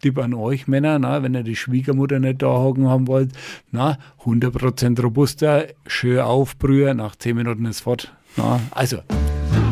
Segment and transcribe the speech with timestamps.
[0.00, 3.32] Tipp an euch Männer, na, wenn ihr die Schwiegermutter nicht da hocken haben wollt,
[3.70, 8.12] na, 100% robuster, schön aufbrühen, nach 10 Minuten ist fort.
[8.36, 8.98] Na, also.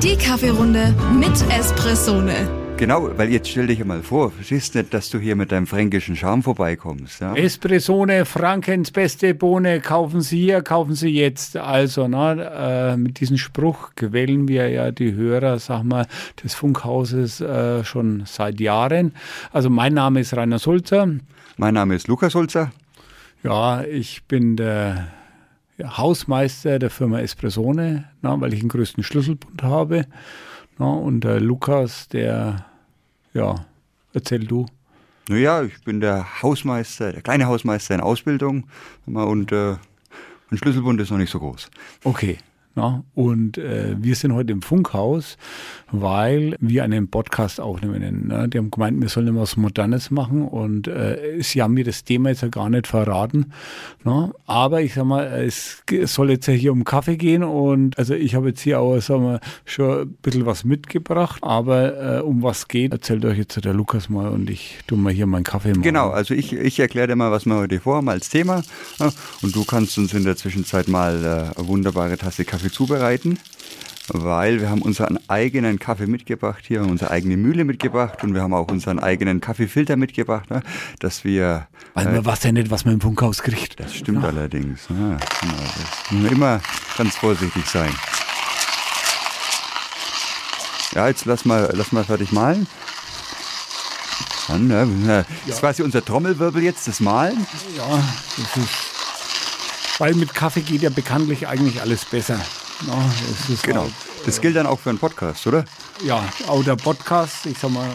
[0.03, 2.56] Die Kaffeerunde mit Espressone.
[2.79, 6.15] Genau, weil jetzt stell dich mal vor, verstehst nicht, dass du hier mit deinem fränkischen
[6.15, 7.23] Charme vorbeikommst.
[7.23, 7.35] Ja?
[7.35, 11.57] Espressone, Frankens beste Bohne, kaufen Sie hier, kaufen Sie jetzt.
[11.57, 16.07] Also, na, äh, mit diesem Spruch quälen wir ja die Hörer, sag mal,
[16.45, 19.13] des Funkhauses äh, schon seit Jahren.
[19.53, 21.09] Also, mein Name ist Rainer Sulzer.
[21.57, 22.73] Mein Name ist Lukas Sulzer.
[23.43, 25.09] Ja, ich bin der
[25.83, 30.05] Hausmeister der Firma Espressone, na, weil ich den größten Schlüsselbund habe.
[30.79, 32.67] Na, und der Lukas, der,
[33.33, 33.55] ja,
[34.13, 34.67] erzähl du.
[35.29, 38.69] Naja, ich bin der Hausmeister, der kleine Hausmeister in Ausbildung
[39.07, 39.77] und äh,
[40.51, 41.71] mein Schlüsselbund ist noch nicht so groß.
[42.05, 42.39] Okay.
[42.77, 45.39] Ja, und äh, wir sind heute im Funkhaus,
[45.91, 48.27] weil wir einen Podcast aufnehmen.
[48.29, 48.51] Ne?
[48.51, 52.29] Die haben gemeint, wir sollen was Modernes machen und äh, sie haben mir das Thema
[52.29, 53.53] jetzt ja gar nicht verraten.
[54.05, 54.31] Ne?
[54.45, 58.35] Aber ich sag mal, es soll jetzt ja hier um Kaffee gehen und also ich
[58.35, 61.43] habe jetzt hier auch sag mal, schon ein bisschen was mitgebracht.
[61.43, 65.15] Aber äh, um was geht, erzählt euch jetzt der Lukas mal und ich tue mal
[65.15, 65.81] hier meinen Kaffee machen.
[65.81, 68.61] Genau, also ich, ich erkläre dir mal, was wir heute vorhaben als Thema.
[68.99, 69.11] Ja?
[69.41, 73.39] Und du kannst uns in der Zwischenzeit mal äh, eine wunderbare Tasse Kaffee Kaffee zubereiten,
[74.09, 78.55] weil wir haben unseren eigenen Kaffee mitgebracht hier, unsere eigene Mühle mitgebracht und wir haben
[78.55, 80.63] auch unseren eigenen Kaffeefilter mitgebracht, ne,
[80.99, 81.69] dass wir...
[81.95, 83.81] Weil man äh, weiß ja nicht, was man im Funkhaus kriegt.
[83.81, 84.29] Das stimmt ja.
[84.29, 84.89] allerdings.
[84.89, 85.19] Ja,
[86.11, 86.61] genau, immer
[86.97, 87.93] ganz vorsichtig sein.
[90.95, 92.67] Ja, jetzt lass mal, lass mal fertig malen.
[94.49, 97.47] Dann, ne, das ist quasi unser Trommelwirbel jetzt, das Malen.
[97.77, 98.03] Ja,
[98.37, 98.96] das ist
[99.99, 102.39] weil mit Kaffee geht ja bekanntlich eigentlich alles besser.
[103.49, 103.83] Das genau.
[103.83, 103.93] Halt,
[104.27, 105.65] das gilt dann auch für einen Podcast, oder?
[106.05, 107.89] Ja, auch der Podcast, ich sag mal,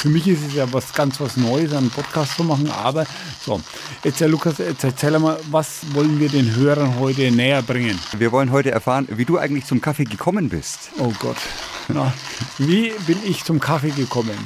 [0.00, 2.70] für mich ist es ja was ganz was Neues, einen Podcast zu machen.
[2.70, 3.06] Aber
[3.44, 3.60] so,
[4.02, 7.98] jetzt Herr Lukas, jetzt erzähl mal, was wollen wir den Hörern heute näher bringen?
[8.16, 10.90] Wir wollen heute erfahren, wie du eigentlich zum Kaffee gekommen bist.
[10.98, 11.36] Oh Gott.
[11.88, 12.12] Na,
[12.58, 14.38] wie bin ich zum Kaffee gekommen?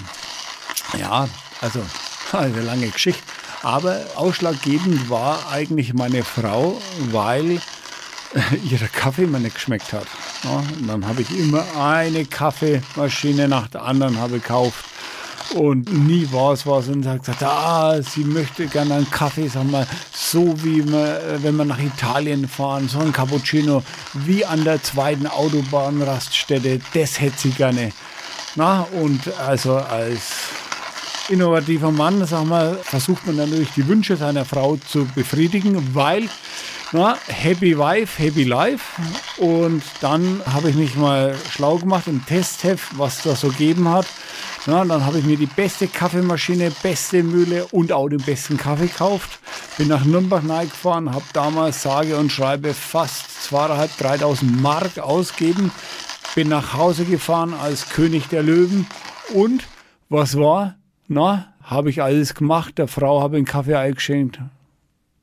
[0.99, 1.29] Ja,
[1.61, 1.81] also
[2.33, 3.23] eine lange Geschichte.
[3.65, 6.79] Aber ausschlaggebend war eigentlich meine Frau,
[7.11, 7.61] weil
[8.71, 10.07] ihre Kaffee mir nicht geschmeckt hat.
[10.45, 14.85] Ja, dann habe ich immer eine Kaffeemaschine nach der anderen habe gekauft.
[15.55, 19.65] Und nie war es was und hat gesagt, ah, sie möchte gerne einen Kaffee, sag
[19.71, 23.83] mal, so wie man, äh, wenn wir nach Italien fahren, so ein Cappuccino,
[24.13, 27.93] wie an der zweiten Autobahnraststätte, das hätte sie gerne.
[28.57, 30.33] Na, und also als
[31.29, 36.29] innovativer Mann, sag mal, versucht man natürlich die Wünsche seiner Frau zu befriedigen, weil
[36.93, 39.03] na, Happy Wife, Happy Life.
[39.39, 44.07] Und dann habe ich mich mal schlau gemacht im Testheft, was das so gegeben hat.
[44.67, 48.87] Na, dann habe ich mir die beste Kaffeemaschine, beste Mühle und auch den besten Kaffee
[48.87, 49.41] gekauft.
[49.77, 55.73] Bin nach Nürnberg gefahren, habe damals sage und schreibe fast 2.500, 3.000 Mark ausgeben.
[56.35, 58.87] Bin nach Hause gefahren als König der Löwen.
[59.33, 59.65] Und
[60.09, 60.77] was war?
[61.07, 64.41] Na, habe ich alles gemacht, der Frau habe ich einen Kaffee eingeschenkt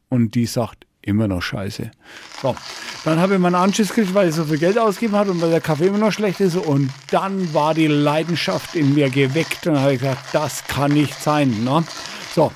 [0.09, 1.89] und die sagt immer noch scheiße.
[2.41, 2.55] So,
[3.05, 5.49] dann habe ich meinen Anschluss gekriegt, weil ich so viel Geld ausgegeben habe und weil
[5.49, 9.79] der Kaffee immer noch schlecht ist und dann war die Leidenschaft in mir geweckt und
[9.79, 11.63] habe ich gesagt, das kann nicht sein.
[11.63, 11.83] Ne?
[12.35, 12.51] So,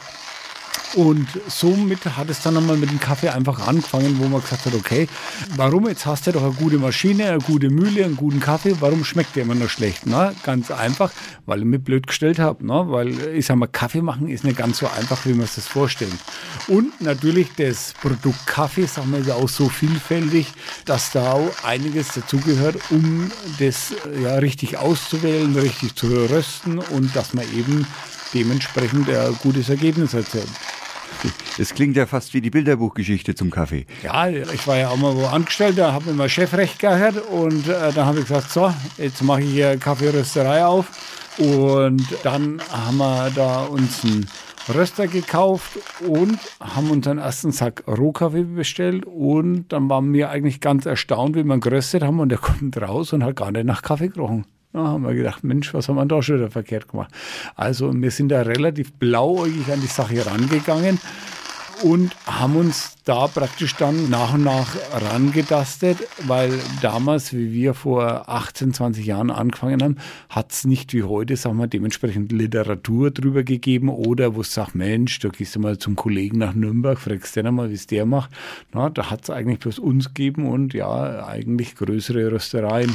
[0.95, 4.73] und somit hat es dann nochmal mit dem Kaffee einfach angefangen, wo man gesagt hat,
[4.73, 5.07] okay,
[5.55, 9.03] warum jetzt hast du doch eine gute Maschine, eine gute Mühle, einen guten Kaffee, warum
[9.03, 10.03] schmeckt der immer noch schlecht?
[10.05, 11.11] Na, ganz einfach,
[11.45, 12.65] weil ich mich blöd gestellt habe.
[12.65, 12.85] Ne?
[12.87, 15.67] Weil ich sag mal, Kaffee machen ist nicht ganz so einfach, wie man sich das
[15.67, 16.13] vorstellt.
[16.67, 20.47] Und natürlich das Produkt Kaffee, sagen wir, ist auch so vielfältig,
[20.85, 27.33] dass da auch einiges dazugehört, um das ja richtig auszuwählen, richtig zu rösten und dass
[27.33, 27.85] man eben
[28.33, 30.47] dementsprechend ein gutes Ergebnis erzielt.
[31.57, 33.85] Das klingt ja fast wie die Bilderbuchgeschichte zum Kaffee.
[34.03, 37.67] Ja, ich war ja auch mal wo angestellt, da habe ich mal Chefrecht gehört und
[37.67, 40.87] äh, dann habe ich gesagt, so, jetzt mache ich hier Kaffeerösterei auf.
[41.37, 44.25] Und dann haben wir da uns einen
[44.73, 45.77] Röster gekauft
[46.07, 49.05] und haben unseren ersten Sack Rohkaffee bestellt.
[49.05, 52.19] Und dann waren wir eigentlich ganz erstaunt, wie wir geröstet haben.
[52.19, 54.45] Und der kommt raus und hat gar nicht nach Kaffee gerochen.
[54.75, 57.09] Da haben wir gedacht, Mensch, was haben wir da schon wieder verkehrt gemacht?
[57.55, 60.99] Also wir sind da relativ blauäugig an die Sache herangegangen
[61.81, 66.51] und haben uns da praktisch dann nach und nach rangetastet, weil
[66.81, 69.95] damals, wie wir vor 18, 20 Jahren angefangen haben,
[70.29, 74.75] hat es nicht wie heute, sagen wir, dementsprechend Literatur drüber gegeben oder wo es sagt,
[74.75, 78.05] Mensch, da gehst du mal zum Kollegen nach Nürnberg, fragst den mal, wie es der
[78.05, 78.31] macht.
[78.73, 82.93] Na, da hat es eigentlich bloß uns gegeben und ja, eigentlich größere Röstereien.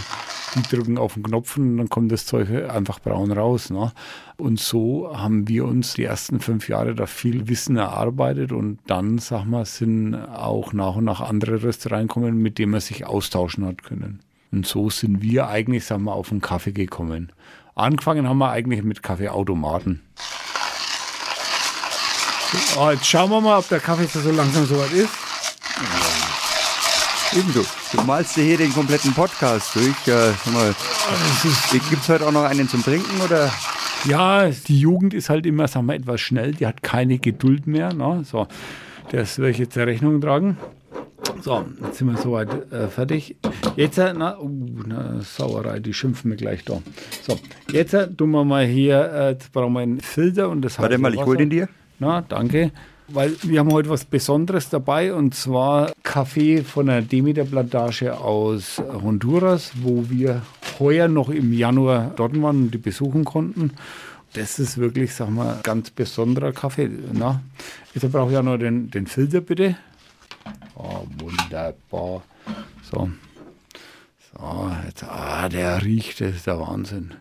[0.55, 3.71] Die drücken auf den Knopf und dann kommt das Zeug einfach braun raus.
[3.71, 3.93] Ne?
[4.37, 9.19] Und so haben wir uns die ersten fünf Jahre da viel Wissen erarbeitet und dann,
[9.19, 13.65] sag mal, sind auch nach und nach andere Röster reinkommen, mit denen man sich austauschen
[13.65, 14.21] hat können.
[14.53, 17.33] Und so sind wir eigentlich, sag mal, auf den Kaffee gekommen.
[17.75, 20.01] Angefangen haben wir eigentlich mit Kaffeeautomaten.
[22.77, 25.30] Oh, jetzt schauen wir mal, ob der Kaffee so langsam soweit ist.
[27.37, 27.63] Eben du.
[27.93, 30.09] Du malst dir hier den kompletten Podcast durch.
[30.09, 30.33] Äh,
[31.89, 33.53] Gibt es heute auch noch einen zum Trinken oder?
[34.05, 36.55] Ja, die Jugend ist halt immer, sagen wir, etwas schnell.
[36.55, 37.93] Die hat keine Geduld mehr.
[37.93, 38.25] Ne?
[38.25, 38.49] So,
[39.13, 40.57] das werde ich jetzt der Rechnung tragen.
[41.41, 43.37] So, jetzt sind wir soweit äh, fertig.
[43.77, 44.51] Jetzt, äh, na, uh,
[44.87, 46.83] na, Sauerei, die schimpfen mir gleich da.
[47.23, 47.39] So,
[47.71, 50.99] jetzt äh, tun wir mal hier, äh, jetzt brauchen wir einen Filter und das Warte
[50.99, 51.69] mal, ich hole den dir.
[52.01, 52.73] Na, danke.
[53.13, 59.73] Weil wir haben heute was Besonderes dabei und zwar Kaffee von der Demeter-Plantage aus Honduras,
[59.83, 60.43] wo wir
[60.79, 63.73] heuer noch im Januar dort waren und die besuchen konnten.
[64.35, 66.89] Das ist wirklich, sag mal, ganz besonderer Kaffee.
[67.13, 67.43] Na,
[67.95, 69.77] jetzt brauche ich ja noch den, den Filter, bitte.
[70.77, 72.23] Oh, wunderbar.
[72.91, 73.11] So.
[74.33, 77.15] So, jetzt, ah, der riecht, das ist der Wahnsinn.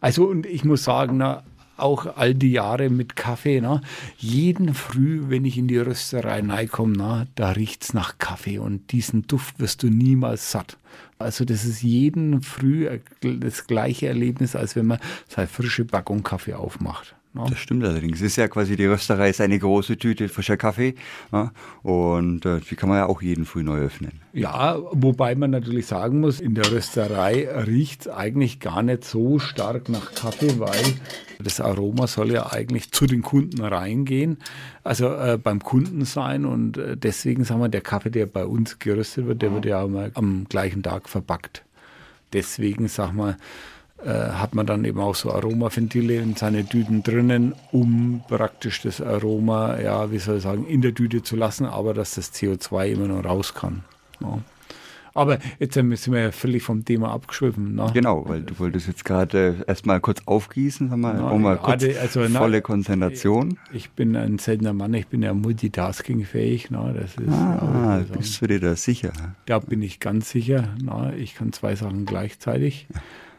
[0.00, 1.44] Also, und ich muss sagen, na,
[1.76, 3.60] auch all die Jahre mit Kaffee.
[3.60, 3.80] Ne?
[4.18, 8.92] Jeden Früh, wenn ich in die Rösterei reinkomme, ne, da riecht es nach Kaffee und
[8.92, 10.76] diesen Duft wirst du niemals satt.
[11.18, 12.88] Also das ist jeden Früh
[13.20, 17.14] das gleiche Erlebnis, als wenn man seine frische Packung Kaffee aufmacht.
[17.36, 17.46] Ja.
[17.50, 18.18] Das stimmt allerdings.
[18.18, 20.94] Es ist ja quasi die Rösterei ist eine große Tüte frischer Kaffee
[21.32, 21.52] ja,
[21.82, 24.12] und äh, die kann man ja auch jeden Früh neu öffnen.
[24.32, 29.38] Ja, wobei man natürlich sagen muss, in der Rösterei riecht es eigentlich gar nicht so
[29.38, 30.84] stark nach Kaffee, weil
[31.38, 34.38] das Aroma soll ja eigentlich zu den Kunden reingehen,
[34.84, 38.78] also äh, beim Kunden sein und äh, deswegen sagen wir, der Kaffee, der bei uns
[38.78, 41.64] geröstet wird, der wird ja am gleichen Tag verpackt.
[42.32, 43.36] Deswegen sagen wir,
[44.04, 49.00] äh, hat man dann eben auch so Aromaventile in seine Tüten drinnen, um praktisch das
[49.00, 52.92] Aroma, ja, wie soll ich sagen, in der Tüte zu lassen, aber dass das CO2
[52.92, 53.84] immer noch raus kann.
[54.20, 54.38] Ja.
[55.16, 57.74] Aber jetzt sind wir ja völlig vom Thema abgeschwiffen.
[57.74, 57.90] Ne?
[57.94, 62.22] Genau, weil du wolltest jetzt gerade erstmal kurz aufgießen, haben wir ja, mal kurz also,
[62.28, 63.58] volle Konzentration.
[63.72, 66.70] Ich bin ein seltener Mann, ich bin ja multitaskingfähig.
[66.70, 66.94] Ne?
[67.00, 69.12] Das ist, ah, ja, bist du dir da sicher?
[69.46, 70.68] Da bin ich ganz sicher.
[70.82, 71.14] Ne?
[71.16, 72.86] Ich kann zwei Sachen gleichzeitig.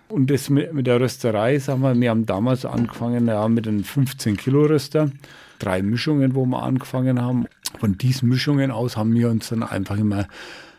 [0.09, 3.81] Und das mit, mit der Rösterei, sagen wir, wir haben damals angefangen ja, mit einem
[3.81, 5.11] 15-Kilo-Röster.
[5.59, 7.45] Drei Mischungen, wo wir angefangen haben.
[7.79, 10.27] Von diesen Mischungen aus haben wir uns dann einfach immer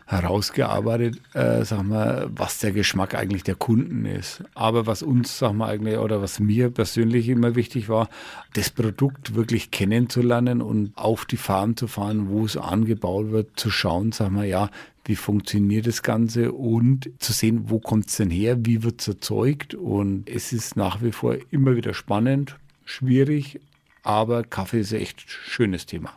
[0.09, 4.43] herausgearbeitet, äh, sag mal, was der Geschmack eigentlich der Kunden ist.
[4.55, 8.09] Aber was uns, sag mal, eigentlich, oder was mir persönlich immer wichtig war,
[8.53, 13.69] das Produkt wirklich kennenzulernen und auf die Farm zu fahren, wo es angebaut wird, zu
[13.69, 14.71] schauen, sag mal, ja,
[15.05, 19.07] wie funktioniert das Ganze und zu sehen, wo kommt es denn her, wie wird es
[19.09, 19.75] erzeugt.
[19.75, 23.59] Und es ist nach wie vor immer wieder spannend, schwierig,
[24.01, 26.13] aber Kaffee ist ein echt schönes Thema.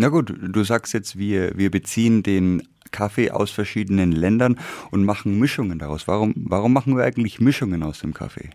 [0.00, 4.58] Na gut, du sagst jetzt, wir, wir beziehen den Kaffee aus verschiedenen Ländern
[4.90, 6.08] und machen Mischungen daraus.
[6.08, 8.50] Warum, warum machen wir eigentlich Mischungen aus dem Kaffee?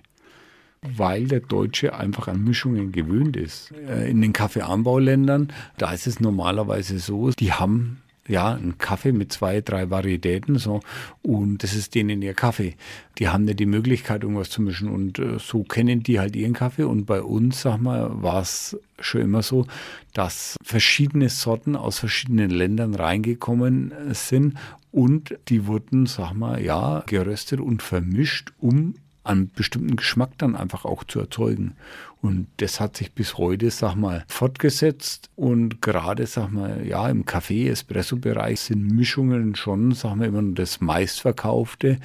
[0.83, 3.71] weil der Deutsche einfach an Mischungen gewöhnt ist.
[3.87, 9.33] Äh, in den Kaffeeanbauländern, da ist es normalerweise so, die haben ja, ein Kaffee mit
[9.33, 10.79] zwei, drei Varietäten, so.
[11.21, 12.75] Und das ist denen ihr Kaffee.
[13.17, 14.89] Die haben nicht die Möglichkeit, irgendwas zu mischen.
[14.89, 16.83] Und äh, so kennen die halt ihren Kaffee.
[16.83, 19.65] Und bei uns, sag mal, war es schon immer so,
[20.13, 24.57] dass verschiedene Sorten aus verschiedenen Ländern reingekommen sind.
[24.91, 30.85] Und die wurden, sag mal, ja, geröstet und vermischt, um einen bestimmten Geschmack dann einfach
[30.85, 31.75] auch zu erzeugen.
[32.21, 35.29] Und das hat sich bis heute, sag mal, fortgesetzt.
[35.35, 41.99] Und gerade, sag mal, ja, im Kaffee-Espresso-Bereich sind Mischungen schon, sag mal, immer das meistverkaufte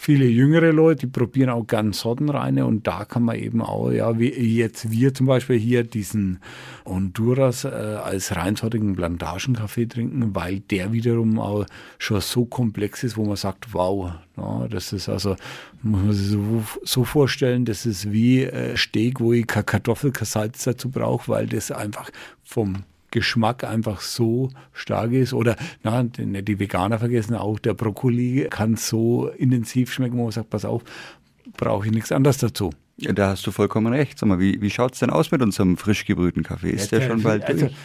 [0.00, 4.18] viele jüngere Leute, die probieren auch gern Sortenreine und da kann man eben auch, ja,
[4.18, 6.38] wie jetzt wir zum Beispiel hier diesen
[6.86, 11.66] Honduras äh, als reinsortigen Plantagenkaffee trinken, weil der wiederum auch
[11.98, 15.36] schon so komplex ist, wo man sagt, wow, ja, das ist also,
[15.82, 20.12] muss man sich so, so vorstellen, das ist wie äh, Steak, wo ich keine Kartoffel,
[20.12, 22.10] kein Salz dazu brauche, weil das einfach
[22.42, 25.32] vom Geschmack einfach so stark ist.
[25.32, 30.50] Oder na, die Veganer vergessen auch, der Brokkoli kann so intensiv schmecken, wo man sagt,
[30.50, 30.82] pass auf,
[31.56, 32.70] brauche ich nichts anderes dazu.
[32.96, 34.18] Ja, da hast du vollkommen recht.
[34.18, 36.70] Sag mal, wie, wie schaut es denn aus mit unserem frisch gebrühten Kaffee?
[36.70, 37.76] Ist ja, der schon bald also, durch?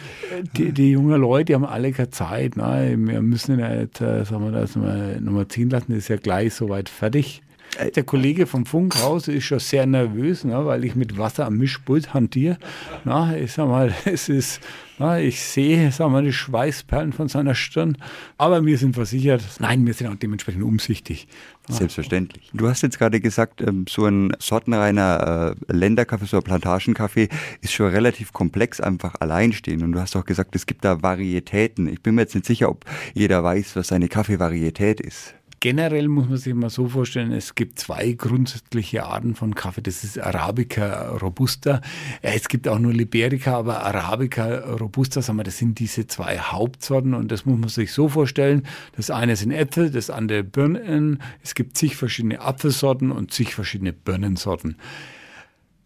[0.56, 2.56] Die, die jungen Leute, die haben alle keine Zeit.
[2.56, 2.94] Ne?
[2.98, 6.52] Wir müssen ihn ja jetzt, äh, sagen wir das, nochmal ziehen lassen, ist ja gleich
[6.52, 7.42] soweit fertig.
[7.78, 11.56] Äh, der Kollege vom Funkhaus ist schon sehr nervös, ne, weil ich mit Wasser am
[11.56, 12.58] Mischpult hantiere.
[13.04, 14.60] Na, ich sag mal, es ist,
[14.98, 17.98] na, ich sehe, sag mal, die Schweißperlen von seiner Stirn.
[18.38, 21.28] Aber wir sind versichert, nein, wir sind auch dementsprechend umsichtig.
[21.68, 22.50] Selbstverständlich.
[22.54, 27.28] Du hast jetzt gerade gesagt, ähm, so ein sortenreiner äh, Länderkaffee, so ein Plantagenkaffee
[27.60, 29.82] ist schon relativ komplex, einfach alleinstehen.
[29.82, 31.88] Und du hast auch gesagt, es gibt da Varietäten.
[31.88, 32.84] Ich bin mir jetzt nicht sicher, ob
[33.14, 35.34] jeder weiß, was eine Kaffeevarietät ist.
[35.66, 39.82] Generell muss man sich mal so vorstellen, es gibt zwei grundsätzliche Arten von Kaffee.
[39.82, 41.80] Das ist Arabica Robusta.
[42.22, 47.14] Es gibt auch nur Liberica, aber Arabica Robusta, sagen wir, das sind diese zwei Hauptsorten
[47.14, 48.62] und das muss man sich so vorstellen.
[48.94, 51.20] Das eine sind Äpfel, das andere Birnen.
[51.42, 54.76] Es gibt zig verschiedene Apfelsorten und zig verschiedene Birnensorten.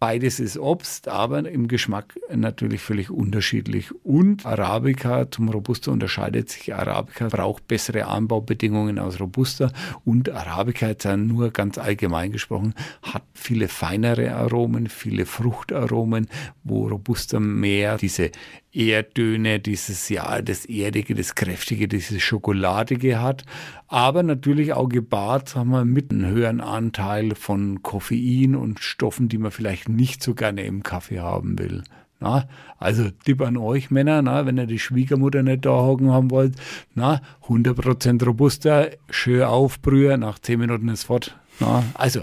[0.01, 3.91] Beides ist Obst, aber im Geschmack natürlich völlig unterschiedlich.
[4.03, 6.73] Und Arabica zum Robusta unterscheidet sich.
[6.73, 9.71] Arabica braucht bessere Anbaubedingungen als Robusta
[10.03, 16.25] und Arabica, jetzt nur ganz allgemein gesprochen, hat viele feinere Aromen, viele Fruchtaromen,
[16.63, 18.31] wo Robusta mehr diese
[18.73, 23.43] Erdöne, dieses ja, das Erdige, das Kräftige, dieses Schokoladige hat,
[23.91, 29.37] aber natürlich auch gepaart, sagen wir, mit einem höheren Anteil von Koffein und Stoffen, die
[29.37, 31.83] man vielleicht nicht so gerne im Kaffee haben will.
[32.21, 36.31] Na, also Tipp an euch Männer, na, wenn ihr die Schwiegermutter nicht da hocken haben
[36.31, 36.55] wollt,
[36.95, 37.19] na,
[37.49, 41.37] 100% robuster, schön aufbrühen, nach 10 Minuten ist fort.
[41.59, 42.21] Na, also,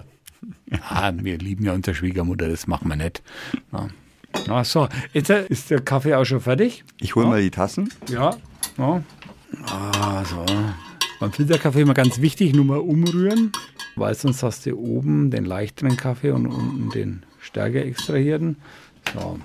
[0.70, 3.22] ja, wir lieben ja unsere Schwiegermutter, das machen wir nicht.
[3.72, 3.88] Na.
[4.48, 6.84] Ach so, jetzt ist der Kaffee auch schon fertig.
[6.98, 7.90] Ich hole mal die Tassen.
[8.08, 8.37] Ja.
[8.78, 9.02] ja.
[9.66, 10.46] Ah, so.
[11.20, 13.50] Beim Filterkaffee immer ganz wichtig, nur mal umrühren,
[13.96, 18.56] weil sonst hast du oben den leichteren Kaffee und unten den stärker extrahierten.
[19.12, 19.40] So,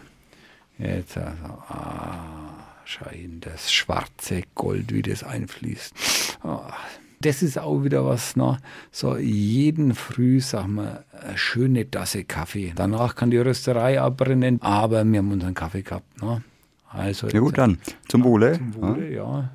[0.78, 2.54] jetzt also, ah,
[2.86, 6.38] schau hin, das schwarze Gold, wie das einfließt.
[6.44, 6.74] Ah,
[7.22, 8.60] das ist auch wieder was, ne?
[8.92, 12.74] so jeden Früh, sagen wir, eine schöne Tasse Kaffee.
[12.76, 16.22] Danach kann die Rösterei abbrennen, aber wir haben unseren Kaffee gehabt.
[16.22, 16.44] Ne?
[16.90, 18.54] Also ja gut, dann zum Wohle.
[18.58, 19.40] Zum Wohle, ja.
[19.40, 19.50] ja.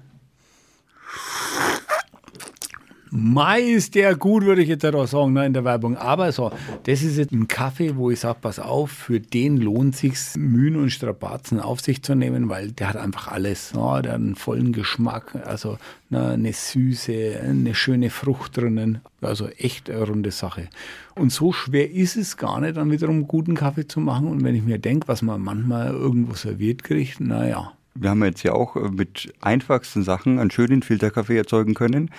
[3.10, 5.96] Mai ist der gut, würde ich jetzt auch sagen, ne, in der Werbung.
[5.96, 6.50] Aber so,
[6.84, 10.76] das ist jetzt ein Kaffee, wo ich sage, pass auf, für den lohnt sich Mühen
[10.76, 13.72] und Strapazen auf sich zu nehmen, weil der hat einfach alles.
[13.74, 15.78] Ne, der hat einen vollen Geschmack, also
[16.10, 19.00] ne, eine Süße, eine schöne Frucht drinnen.
[19.20, 20.68] Also echt eine runde Sache.
[21.16, 24.28] Und so schwer ist es gar nicht, dann wiederum guten Kaffee zu machen.
[24.28, 28.42] Und wenn ich mir denke, was man manchmal irgendwo serviert kriegt, naja, wir haben jetzt
[28.42, 32.10] ja auch äh, mit einfachsten Sachen einen schönen Filterkaffee erzeugen können.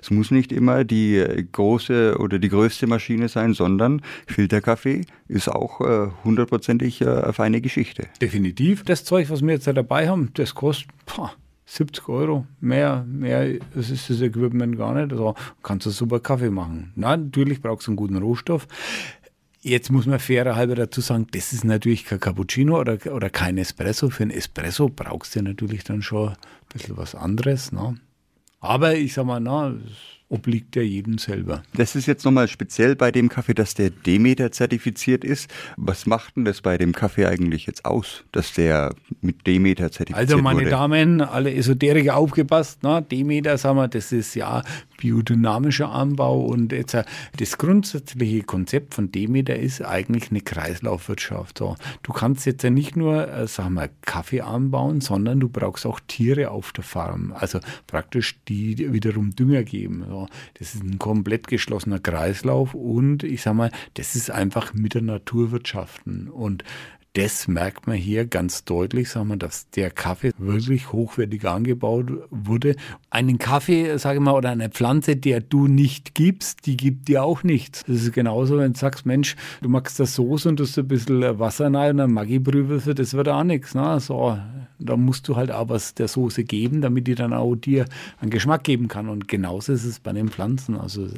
[0.00, 5.48] Es muss nicht immer die äh, große oder die größte Maschine sein, sondern Filterkaffee ist
[5.48, 8.06] auch äh, hundertprozentig eine feine Geschichte.
[8.20, 8.84] Definitiv.
[8.84, 11.32] Das Zeug, was wir jetzt dabei haben, das kostet boah,
[11.68, 12.46] 70 Euro.
[12.60, 15.12] Mehr, mehr ist das Equipment gar nicht.
[15.12, 16.92] Also kannst du super Kaffee machen.
[16.96, 18.66] Na, natürlich brauchst du einen guten Rohstoff.
[19.60, 24.08] Jetzt muss man fairerhalber dazu sagen, das ist natürlich kein Cappuccino oder, oder kein Espresso.
[24.08, 26.36] Für ein Espresso brauchst du natürlich dann schon ein
[26.72, 27.72] bisschen was anderes.
[27.72, 27.96] Ne?
[28.60, 29.74] Aber ich sag mal, na,
[30.28, 31.62] obliegt ja jedem selber.
[31.74, 35.50] Das ist jetzt nochmal speziell bei dem Kaffee, dass der Demeter zertifiziert ist.
[35.76, 40.30] Was macht denn das bei dem Kaffee eigentlich jetzt aus, dass der mit Demeter zertifiziert
[40.30, 40.70] Also meine wurde?
[40.70, 43.02] Damen, alle Esoteriker aufgepasst, ne?
[43.10, 44.62] Demeter, sagen wir, das ist ja
[44.98, 47.04] biodynamischer Anbau und jetzt äh,
[47.36, 51.58] das grundsätzliche Konzept von Demeter ist eigentlich eine Kreislaufwirtschaft.
[51.58, 55.86] So, du kannst jetzt ja nicht nur, äh, sagen wir, Kaffee anbauen, sondern du brauchst
[55.86, 60.04] auch Tiere auf der Farm, also praktisch die wiederum Dünger geben.
[60.08, 60.17] So,
[60.58, 65.02] das ist ein komplett geschlossener Kreislauf und ich sag mal, das ist einfach mit der
[65.02, 66.64] Natur wirtschaften und
[67.14, 72.76] das merkt man hier ganz deutlich, sagen wir, dass der Kaffee wirklich hochwertig angebaut wurde.
[73.10, 77.24] Einen Kaffee, sage ich mal, oder eine Pflanze, der du nicht gibst, die gibt dir
[77.24, 77.82] auch nichts.
[77.88, 80.86] Das ist genauso, wenn du sagst, Mensch, du magst das Soße und du hast ein
[80.86, 83.74] bisschen Wasser rein und dann Maggi-Brühe, das wird auch nichts.
[83.74, 83.98] Ne?
[83.98, 84.38] So,
[84.78, 87.86] da musst du halt auch was der Soße geben, damit die dann auch dir
[88.20, 89.08] einen Geschmack geben kann.
[89.08, 90.76] Und genauso ist es bei den Pflanzen.
[90.76, 91.08] Also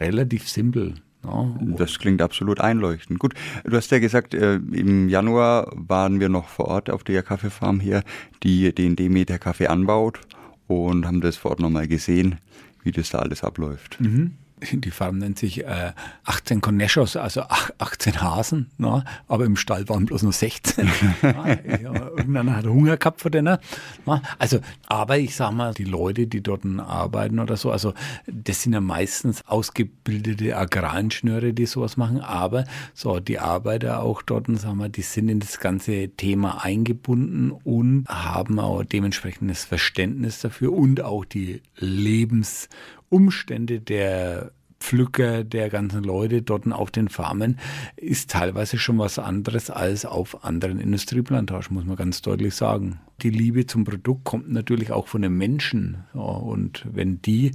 [0.00, 0.94] relativ simpel.
[1.24, 3.20] Ja, das klingt absolut einleuchtend.
[3.20, 7.22] Gut, du hast ja gesagt, äh, im Januar waren wir noch vor Ort auf der
[7.22, 8.02] Kaffeefarm hier,
[8.42, 10.18] die den Demeter Kaffee anbaut
[10.66, 12.38] und haben das vor Ort nochmal gesehen,
[12.82, 14.00] wie das da alles abläuft.
[14.00, 14.32] Mhm
[14.72, 15.92] die Farm nennt sich äh,
[16.24, 17.42] 18 Conechos, also
[17.78, 20.88] 18 Hasen, na, aber im Stall waren bloß nur 16.
[21.22, 23.58] ja, irgendeiner hat Hunger gehabt vor denen.
[24.06, 27.92] Na, also, aber ich sag mal, die Leute, die dort arbeiten oder so, also
[28.26, 32.64] das sind ja meistens ausgebildete Agraringenieure, die sowas machen, aber
[32.94, 38.06] so die Arbeiter auch dort, sagen wir, die sind in das ganze Thema eingebunden und
[38.08, 42.68] haben auch dementsprechendes Verständnis dafür und auch die Lebens-
[43.12, 44.52] Umstände der
[44.82, 47.58] Pflücker der ganzen Leute dort auf den Farmen
[47.96, 52.98] ist teilweise schon was anderes als auf anderen Industrieplantagen, muss man ganz deutlich sagen.
[53.22, 56.04] Die Liebe zum Produkt kommt natürlich auch von den Menschen.
[56.14, 57.52] Und wenn die,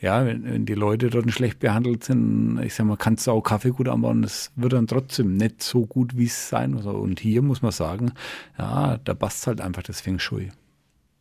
[0.00, 3.42] ja, wenn, wenn die Leute dort schlecht behandelt sind, ich sag mal, kannst du auch
[3.42, 6.86] Kaffee gut anbauen, das wird dann trotzdem nicht so gut, wie es sein muss.
[6.86, 8.12] Und hier muss man sagen,
[8.56, 10.50] ja, da passt halt einfach das Feng Shui.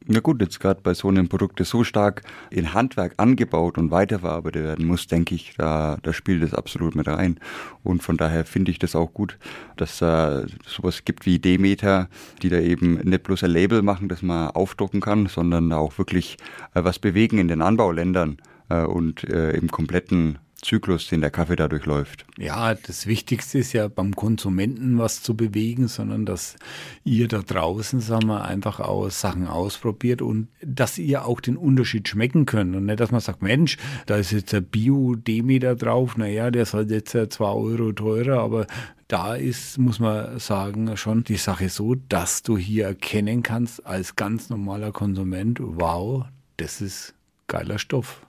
[0.09, 3.91] Na gut, jetzt gerade bei so einem Produkt, das so stark in Handwerk angebaut und
[3.91, 7.41] weiterverarbeitet werden muss, denke ich, da, da spielt es absolut mit rein.
[7.83, 9.37] Und von daher finde ich das auch gut,
[9.75, 12.07] dass es äh, sowas gibt wie Demeter,
[12.41, 16.37] die da eben nicht bloß ein Label machen, das man aufdrucken kann, sondern auch wirklich
[16.73, 18.37] äh, was bewegen in den Anbauländern
[18.69, 22.25] äh, und äh, im kompletten Zyklus, den der Kaffee dadurch läuft.
[22.37, 26.55] Ja, das Wichtigste ist ja beim Konsumenten was zu bewegen, sondern dass
[27.03, 32.07] ihr da draußen, sagen wir, einfach auch Sachen ausprobiert und dass ihr auch den Unterschied
[32.07, 36.49] schmecken könnt und nicht, dass man sagt, Mensch, da ist jetzt ein Bio-Demeter drauf, naja,
[36.49, 38.65] der soll jetzt zwei Euro teurer, aber
[39.07, 44.15] da ist, muss man sagen, schon die Sache so, dass du hier erkennen kannst als
[44.15, 46.25] ganz normaler Konsument, wow,
[46.57, 47.13] das ist
[47.47, 48.26] geiler Stoff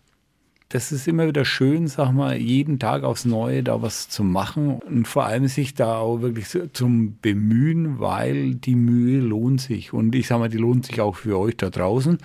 [0.71, 4.81] das ist immer wieder schön, sag mal, jeden Tag aufs Neue da was zu machen
[4.81, 9.95] und vor allem sich da auch wirklich zum Bemühen, weil die Mühe lohnt sich.
[9.95, 12.19] Und ich sag mal, die lohnt sich auch für euch da draußen.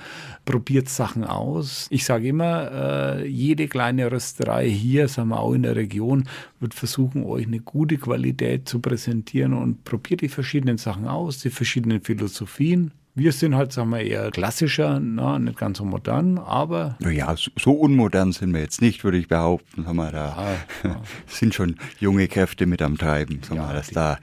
[0.43, 1.87] Probiert Sachen aus.
[1.89, 6.25] Ich sage immer, äh, jede kleine Rösterei hier, sagen wir auch in der Region,
[6.59, 11.49] wird versuchen, euch eine gute Qualität zu präsentieren und probiert die verschiedenen Sachen aus, die
[11.49, 16.97] verschiedenen Philosophien wir sind halt, sagen wir, eher klassischer, na, nicht ganz so modern, aber.
[16.99, 19.83] Ja, so unmodern sind wir jetzt nicht, würde ich behaupten.
[19.83, 21.01] Sagen wir, da ja, ja.
[21.27, 24.17] sind schon junge Kräfte mit am Treiben, sagen ja, wir, dass da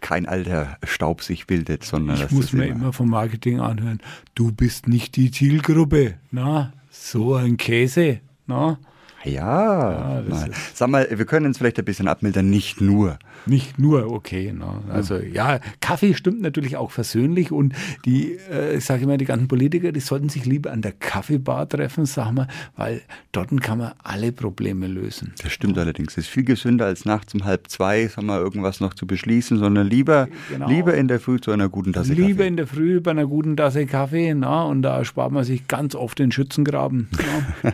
[0.00, 4.00] kein alter Staub sich bildet, sondern ich muss mir immer vom Marketing anhören,
[4.34, 8.78] du bist nicht die Zielgruppe, na, so ein Käse, na.
[9.24, 13.18] Ja, ja sag mal, wir können uns vielleicht ein bisschen abmildern, nicht nur.
[13.46, 14.52] Nicht nur, okay.
[14.52, 14.66] Ne?
[14.88, 19.48] Also ja, Kaffee stimmt natürlich auch versöhnlich und die, äh, ich sage immer, die ganzen
[19.48, 23.02] Politiker, die sollten sich lieber an der Kaffeebar treffen, sag mal, weil
[23.32, 25.32] dort kann man alle Probleme lösen.
[25.42, 25.82] Das stimmt ja.
[25.82, 26.12] allerdings.
[26.12, 29.58] Es ist viel gesünder als nachts um halb zwei, sag mal, irgendwas noch zu beschließen,
[29.58, 30.68] sondern lieber, genau.
[30.68, 32.32] lieber in der Früh zu einer guten Tasse lieber Kaffee.
[32.32, 35.68] Lieber in der Früh bei einer guten Tasse Kaffee, na, und da spart man sich
[35.68, 37.08] ganz oft den Schützengraben.
[37.64, 37.72] Ja.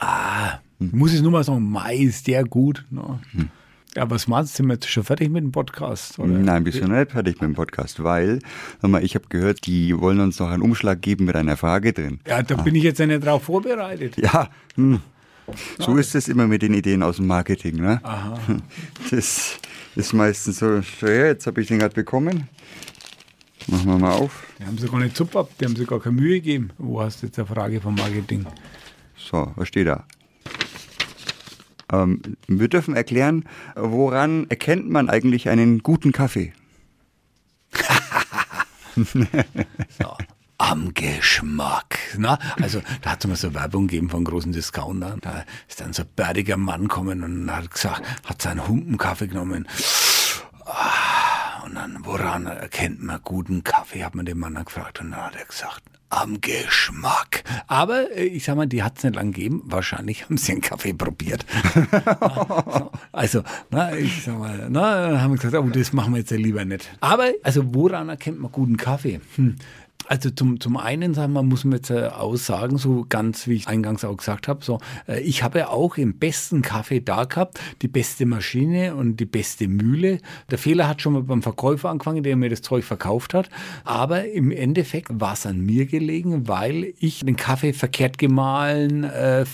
[0.00, 0.90] Ah, hm.
[0.92, 2.84] muss ich nur mal sagen, Mai ist der gut.
[2.90, 3.20] Ne?
[3.32, 3.50] Hm.
[3.96, 6.18] Ja, was meinst du, sind wir jetzt schon fertig mit dem Podcast?
[6.18, 6.28] Oder?
[6.28, 8.38] Nein, bist du nicht fertig mit dem Podcast, weil,
[8.82, 12.20] mal, ich habe gehört, die wollen uns noch einen Umschlag geben mit einer Frage drin.
[12.26, 12.62] Ja, da ah.
[12.62, 14.16] bin ich jetzt ja nicht drauf vorbereitet.
[14.16, 15.00] Ja, hm.
[15.78, 17.76] so ist es immer mit den Ideen aus dem Marketing.
[17.76, 18.00] Ne?
[18.04, 18.38] Aha.
[19.10, 19.58] Das
[19.96, 22.48] ist meistens so, ja, jetzt habe ich den gerade bekommen.
[23.66, 24.46] Machen wir mal auf.
[24.58, 26.70] Die haben sie gar nicht super, die haben sich gar keine Mühe gegeben.
[26.78, 28.46] Wo hast du jetzt eine Frage vom Marketing?
[29.20, 30.04] So, was steht da?
[31.92, 36.52] Ähm, wir dürfen erklären, woran erkennt man eigentlich einen guten Kaffee?
[38.96, 40.16] so.
[40.58, 41.98] Am Geschmack.
[42.18, 42.38] Na?
[42.60, 45.20] Also da hat es mal so Werbung gegeben von großen Discountern.
[45.22, 49.66] Da ist dann so ein bärtiger Mann gekommen und hat gesagt, hat seinen Humpenkaffee genommen.
[50.66, 55.00] Ah, und dann, woran erkennt man guten Kaffee, hat man den Mann dann gefragt.
[55.00, 57.44] Und dann hat er gesagt, am Geschmack.
[57.66, 59.62] Aber äh, ich sag mal, die hat es nicht lang gegeben.
[59.64, 61.46] Wahrscheinlich haben sie einen Kaffee probiert.
[63.12, 66.36] also, na, ich sag mal, na, haben wir gesagt, oh, das machen wir jetzt ja
[66.36, 66.90] lieber nicht.
[67.00, 69.20] Aber, also, woran erkennt man guten Kaffee?
[69.36, 69.56] Hm.
[70.06, 73.68] Also zum, zum einen, sagen wir, muss man jetzt äh, aussagen, so ganz wie ich
[73.68, 77.88] eingangs auch gesagt habe, so, äh, ich habe auch im besten Kaffee da gehabt, die
[77.88, 80.18] beste Maschine und die beste Mühle.
[80.50, 83.50] Der Fehler hat schon mal beim Verkäufer angefangen, der mir das Zeug verkauft hat.
[83.84, 89.44] Aber im Endeffekt war es an mir gelegen, weil ich den Kaffee verkehrt gemahlen, äh,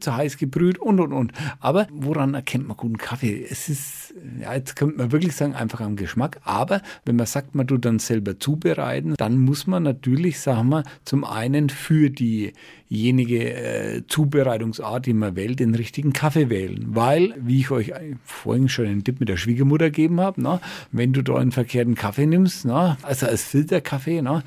[0.00, 1.32] zu heiß gebrüht und und und.
[1.60, 3.46] Aber woran erkennt man guten Kaffee?
[3.48, 4.01] Es ist,
[4.40, 6.40] ja, jetzt könnte man wirklich sagen, einfach am Geschmack.
[6.44, 10.84] Aber wenn man sagt, man tut dann selber zubereiten, dann muss man natürlich, sagen wir,
[11.04, 16.84] zum einen für diejenige äh, Zubereitungsart, die man wählt, den richtigen Kaffee wählen.
[16.88, 17.92] Weil, wie ich euch
[18.24, 22.26] vorhin schon einen Tipp mit der Schwiegermutter gegeben habe, wenn du da einen verkehrten Kaffee
[22.26, 24.42] nimmst, na, also als Filterkaffee, na,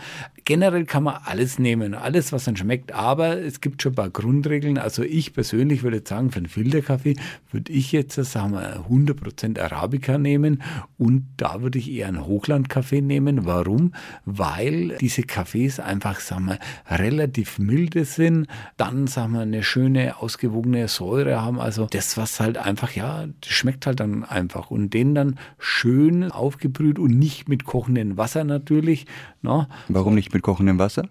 [0.46, 4.10] generell kann man alles nehmen, alles, was dann schmeckt, aber es gibt schon ein paar
[4.12, 4.78] Grundregeln.
[4.78, 7.16] Also ich persönlich würde sagen, für einen Filterkaffee
[7.52, 10.62] würde ich jetzt, sagen wir, 100% Arabica nehmen
[10.98, 13.46] und da würde ich eher einen Hochlandkaffee nehmen.
[13.46, 13.94] Warum?
[14.26, 20.88] Weil diese Kaffees einfach, sagen wir, relativ milde sind, dann, sagen wir, eine schöne, ausgewogene
[20.88, 21.60] Säure haben.
[21.60, 26.32] Also das, was halt einfach, ja, das schmeckt halt dann einfach und den dann schön
[26.32, 29.08] aufgebrüht und nicht mit kochendem Wasser natürlich.
[29.42, 29.68] No?
[29.88, 31.08] Warum nicht mit kochendem Wasser?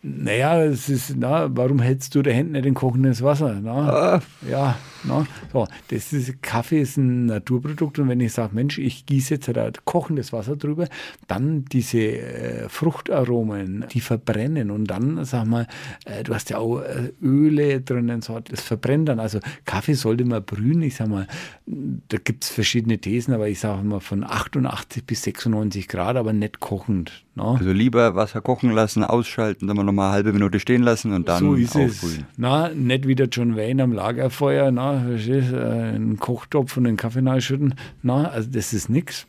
[0.00, 3.58] Naja, es ist, na, warum hältst du da hinten nicht in kochendes Wasser?
[3.60, 4.14] Na?
[4.14, 4.22] Ah.
[4.48, 9.06] Ja, na, so, das ist, Kaffee ist ein Naturprodukt und wenn ich sage, Mensch, ich
[9.06, 10.86] gieße jetzt da kochendes Wasser drüber,
[11.26, 15.66] dann diese äh, Fruchtaromen, die verbrennen und dann, sag mal,
[16.04, 19.18] äh, du hast ja auch äh, Öle drinnen, so, das verbrennt dann.
[19.18, 21.26] Also Kaffee sollte man brühen, ich sag mal,
[21.66, 26.32] da gibt es verschiedene Thesen, aber ich sage mal von 88 bis 96 Grad, aber
[26.32, 27.24] nicht kochend.
[27.34, 27.54] Na?
[27.54, 31.28] Also lieber Wasser kochen lassen, ausschalten, dann mal nochmal eine halbe Minute stehen lassen und
[31.28, 32.26] dann so ist aufbrühen.
[32.30, 32.36] es.
[32.36, 37.40] Na, nicht wieder John Wayne am Lagerfeuer, na, verstehst, äh, einen Kochtopf und einen Kaffee
[37.40, 37.74] schütten.
[38.02, 39.26] Na, also das ist nichts.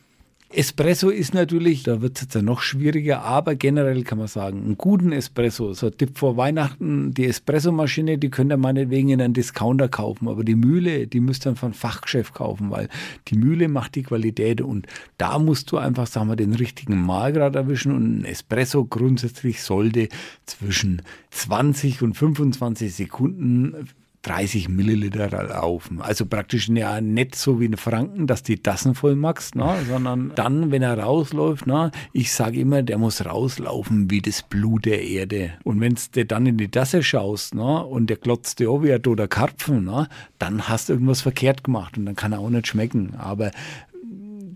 [0.52, 4.64] Espresso ist natürlich, da wird es jetzt ja noch schwieriger, aber generell kann man sagen,
[4.64, 9.22] einen guten Espresso, so ein Tipp vor Weihnachten, die Espressomaschine, die könnt ihr meinetwegen in
[9.22, 12.88] einem Discounter kaufen, aber die Mühle, die müsst ihr von Fachgeschäft kaufen, weil
[13.28, 17.54] die Mühle macht die Qualität und da musst du einfach, sagen wir, den richtigen Mahlgrad
[17.54, 20.08] erwischen und ein Espresso grundsätzlich sollte
[20.46, 23.88] zwischen 20 und 25 Sekunden
[24.22, 26.02] 30 Milliliter laufen.
[26.02, 29.76] Also praktisch ja nicht so wie ein Franken, dass die Tassen voll machst, ne?
[29.88, 31.90] sondern dann, wenn er rausläuft, ne?
[32.12, 35.52] ich sage immer, der muss rauslaufen wie das Blut der Erde.
[35.64, 37.84] Und wenn du dann in die Tasse schaust ne?
[37.84, 40.08] und der klotzt dir auch wie ein toter Karpfen, ne?
[40.38, 43.14] dann hast du irgendwas verkehrt gemacht und dann kann er auch nicht schmecken.
[43.16, 43.50] Aber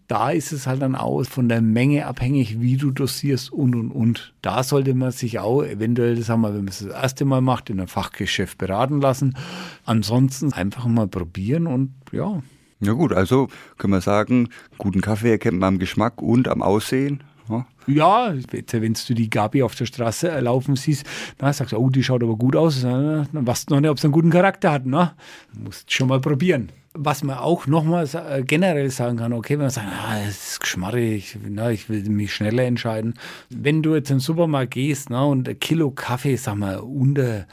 [0.06, 3.90] da ist es halt dann auch von der Menge abhängig, wie du dosierst und und
[3.90, 4.34] und.
[4.42, 7.70] Da sollte man sich auch eventuell, sagen wir, wenn man es das erste Mal macht,
[7.70, 9.36] in einem Fachgeschäft beraten lassen.
[9.84, 12.42] Ansonsten einfach mal probieren und ja.
[12.80, 17.22] Ja gut, also können wir sagen, guten Kaffee erkennt man am Geschmack und am Aussehen.
[17.48, 17.66] Ja.
[17.86, 18.34] Ja,
[18.70, 21.06] wenn du die Gabi auf der Straße laufen siehst,
[21.38, 22.80] dann sagst du, oh, die schaut aber gut aus.
[22.80, 24.86] Dann weißt du noch nicht, ob sie einen guten Charakter hat.
[24.86, 25.12] Ne?
[25.52, 29.70] Musst schon mal probieren was man auch nochmal äh, generell sagen kann, okay, wenn man
[29.70, 33.14] sagt, ah, das ist geschmarrig, na, ich will mich schneller entscheiden.
[33.50, 37.46] Wenn du jetzt in den Supermarkt gehst na, und ein Kilo Kaffee, sag mal, unter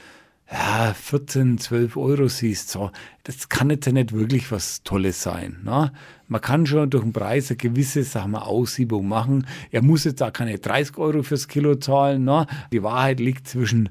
[0.52, 2.92] ja, 14, 12 Euro siehst, so,
[3.24, 5.60] das kann jetzt ja nicht wirklich was Tolles sein.
[5.64, 5.92] Ne?
[6.28, 9.46] Man kann schon durch den Preis eine gewisse sagen wir, Aussiebung machen.
[9.70, 12.24] Er muss jetzt auch keine 30 Euro fürs Kilo zahlen.
[12.24, 12.48] Ne?
[12.72, 13.90] Die Wahrheit liegt zwischen,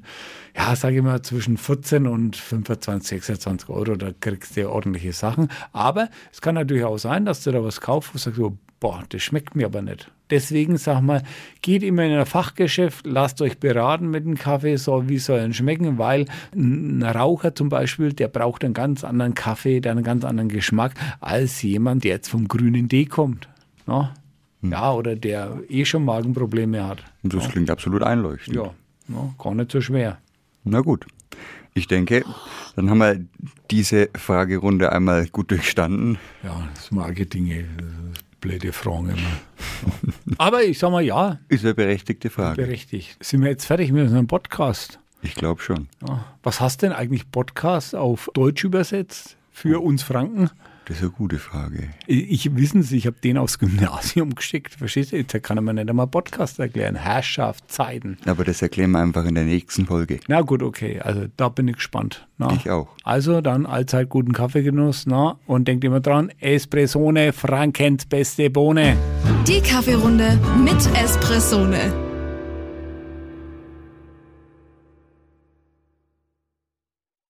[0.55, 3.95] ja, sage ich mal, zwischen 14 und 25, 26 Euro.
[3.95, 5.49] Da kriegst du ja ordentliche Sachen.
[5.71, 9.03] Aber es kann natürlich auch sein, dass du da was kaufst, du sagst, so, boah,
[9.07, 10.11] das schmeckt mir aber nicht.
[10.31, 11.23] Deswegen sag mal,
[11.61, 15.53] geht immer in ein Fachgeschäft, lasst euch beraten mit dem Kaffee, so wie soll er
[15.53, 20.25] schmecken, weil ein Raucher zum Beispiel, der braucht einen ganz anderen Kaffee, der einen ganz
[20.25, 23.47] anderen Geschmack als jemand, der jetzt vom grünen D kommt.
[23.85, 24.09] No?
[24.61, 24.71] Hm.
[24.71, 27.03] Ja, oder der eh schon Magenprobleme hat.
[27.23, 27.49] Das no?
[27.49, 28.55] klingt absolut einleuchtend.
[28.55, 28.73] Ja,
[29.07, 29.33] no?
[29.37, 30.19] gar nicht so schwer.
[30.63, 31.05] Na gut.
[31.73, 32.25] Ich denke,
[32.75, 33.21] dann haben wir
[33.69, 36.17] diese Fragerunde einmal gut durchstanden.
[36.43, 37.65] Ja, das Marketing,
[38.41, 40.35] blöde Fragen immer.
[40.37, 41.39] Aber ich sag mal ja.
[41.47, 42.61] Ist eine berechtigte Frage.
[42.61, 43.23] Berechtigt.
[43.23, 45.00] Sind wir jetzt fertig mit unserem Podcast?
[45.21, 45.87] Ich glaube schon.
[46.43, 49.85] Was hast denn eigentlich Podcast auf Deutsch übersetzt für oh.
[49.85, 50.49] uns Franken?
[50.85, 51.89] Das ist eine gute Frage.
[52.07, 54.73] Ich wissen Sie, ich habe den aufs Gymnasium geschickt.
[54.73, 55.23] Verstehst du?
[55.23, 56.95] Da kann man nicht einmal Podcast erklären.
[56.95, 58.17] Herrschaft, Zeiten.
[58.25, 60.19] Aber das erklären wir einfach in der nächsten Folge.
[60.27, 60.99] Na gut, okay.
[60.99, 62.27] Also da bin ich gespannt.
[62.37, 62.51] Na.
[62.53, 62.89] Ich auch.
[63.03, 65.05] Also dann allzeit guten Kaffeegenuss.
[65.05, 65.37] Na?
[65.45, 68.97] Und denkt immer dran, Espressone, Frankens beste Bohne.
[69.47, 72.10] Die Kaffeerunde mit Espressone.